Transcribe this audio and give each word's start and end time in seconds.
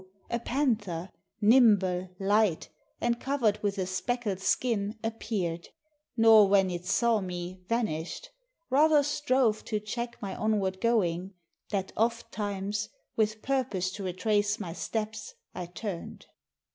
a 0.31 0.39
panther, 0.39 1.11
nimble, 1.41 2.09
light, 2.17 2.69
And 2.99 3.19
cover'd 3.19 3.59
with 3.61 3.77
a 3.77 3.85
speckled 3.85 4.39
skin, 4.39 4.97
appear'd, 5.03 5.69
Nor, 6.17 6.47
when 6.47 6.71
it 6.71 6.87
saw 6.87 7.21
me, 7.21 7.59
vanish'd, 7.69 8.29
rather 8.71 9.03
strove 9.03 9.63
To 9.65 9.79
check 9.79 10.19
my 10.19 10.35
onward 10.35 10.81
going; 10.81 11.35
that 11.69 11.91
ofttimes 11.95 12.89
With 13.15 13.43
purpose 13.43 13.91
to 13.91 14.03
retrace 14.03 14.59
my 14.59 14.73
steps 14.73 15.35
I 15.53 15.67
turn'd. 15.67 16.25